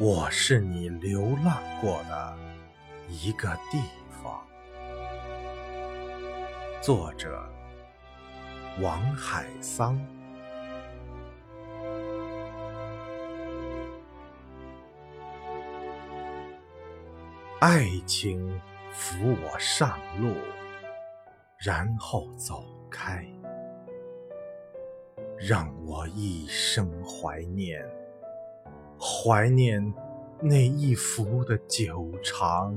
[0.00, 2.38] 我是你流浪过的
[3.08, 3.82] 一个地
[4.22, 4.46] 方。
[6.80, 7.44] 作者：
[8.80, 10.00] 王海桑。
[17.58, 18.60] 爱情
[18.92, 20.32] 扶我上路，
[21.58, 23.26] 然后走开，
[25.36, 27.84] 让我一生怀念。
[29.00, 29.94] 怀念
[30.40, 32.74] 那一幅的久长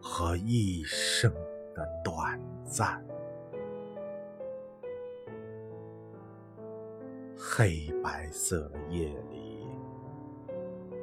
[0.00, 1.32] 和一生
[1.74, 3.02] 的短暂。
[7.34, 9.66] 黑白色的夜里，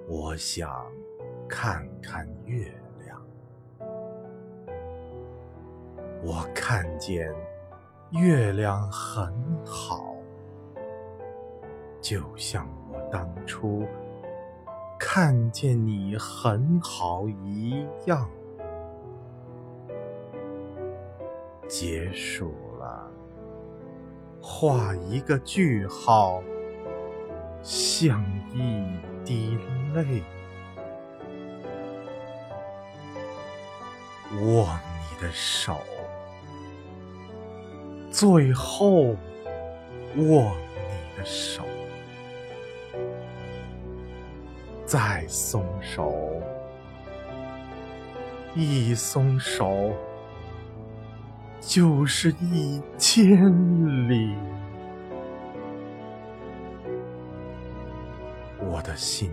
[0.07, 0.85] 我想
[1.47, 2.71] 看看月
[3.03, 3.25] 亮。
[6.21, 7.33] 我看见
[8.11, 9.33] 月亮很
[9.65, 10.15] 好，
[11.99, 13.87] 就像我当初。
[15.05, 18.27] 看见你很好一样，
[21.67, 23.11] 结束了，
[24.41, 26.41] 画一个句号，
[27.61, 28.85] 像一
[29.25, 29.57] 滴
[29.93, 30.23] 泪，
[34.41, 34.67] 握
[35.11, 35.77] 你的手，
[38.09, 39.15] 最后
[40.15, 41.63] 握你的手。
[44.93, 46.13] 再松手，
[48.53, 49.91] 一松手
[51.59, 54.35] 就是一千里。
[58.59, 59.31] 我的心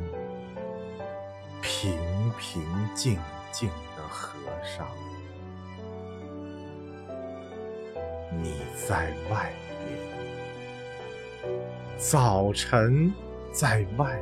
[1.60, 1.92] 平
[2.38, 2.62] 平
[2.94, 3.18] 静
[3.52, 4.88] 静的合上，
[8.42, 9.52] 你在外
[9.84, 11.52] 边，
[11.98, 13.12] 早晨
[13.52, 14.18] 在外。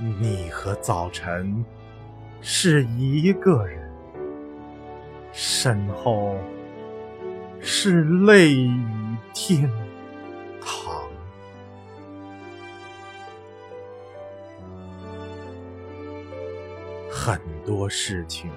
[0.00, 1.64] 你和早晨
[2.40, 3.82] 是一个人，
[5.32, 6.36] 身后
[7.58, 8.80] 是泪雨
[9.34, 9.68] 天
[10.60, 10.94] 堂。
[17.10, 18.48] 很多事情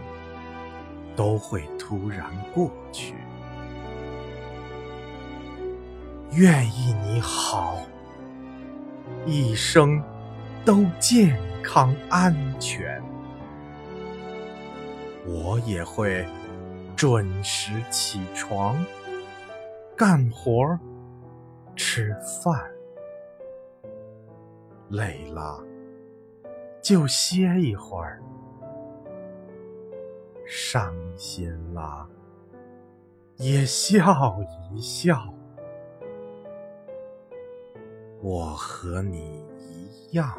[1.15, 3.15] 都会突然过去，
[6.33, 7.79] 愿意你好
[9.25, 9.99] 一生。
[10.63, 13.01] 都健康安全，
[15.25, 16.23] 我也会
[16.95, 18.77] 准时起床，
[19.97, 20.79] 干活
[21.75, 22.71] 吃饭，
[24.89, 25.59] 累了
[26.79, 28.21] 就歇一会儿，
[30.45, 32.07] 伤心了
[33.37, 34.39] 也笑
[34.71, 35.33] 一笑。
[38.21, 40.37] 我和你一样。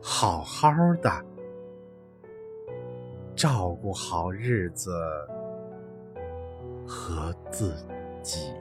[0.00, 0.70] 好好
[1.02, 1.10] 的，
[3.36, 4.90] 照顾好日子
[6.86, 7.74] 和自
[8.22, 8.52] 己。